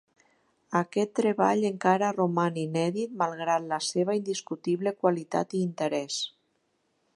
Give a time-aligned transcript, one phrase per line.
[0.79, 6.19] Aquest treball encara roman inèdit malgrat la seva indiscutible qualitat i interès.